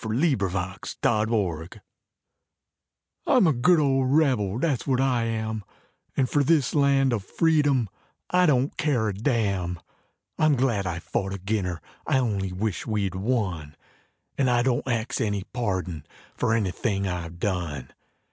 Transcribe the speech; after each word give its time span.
I'M 0.00 0.06
A 0.06 0.08
GOOD 0.12 0.18
OLD 0.22 0.40
REBEL 0.40 1.80
Oh, 1.80 1.80
I'm 3.36 3.46
a 3.48 3.52
good 3.52 3.80
old 3.80 4.14
rebel, 4.16 4.60
that's 4.60 4.86
what 4.86 5.00
I 5.00 5.24
am; 5.24 5.64
And 6.16 6.30
for 6.30 6.44
this 6.44 6.72
land 6.72 7.12
of 7.12 7.24
freedom, 7.24 7.88
I 8.30 8.46
don't 8.46 8.76
care 8.76 9.08
a 9.08 9.12
damn, 9.12 9.80
I'm 10.38 10.54
glad 10.54 10.86
I 10.86 11.00
fought 11.00 11.32
agin 11.34 11.64
her, 11.64 11.80
I 12.06 12.18
only 12.18 12.52
wish 12.52 12.86
we'd 12.86 13.16
won, 13.16 13.74
And 14.36 14.48
I 14.48 14.62
don't 14.62 14.86
axe 14.86 15.20
any 15.20 15.42
pardon 15.52 16.06
for 16.36 16.54
anything 16.54 17.08
I've 17.08 17.40
done. 17.40 17.88